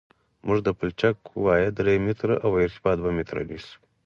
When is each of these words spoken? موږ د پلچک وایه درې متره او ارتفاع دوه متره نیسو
موږ 0.45 0.59
د 0.63 0.69
پلچک 0.79 1.17
وایه 1.43 1.69
درې 1.79 1.95
متره 2.05 2.35
او 2.45 2.51
ارتفاع 2.63 2.93
دوه 2.99 3.11
متره 3.17 3.41
نیسو 3.49 3.75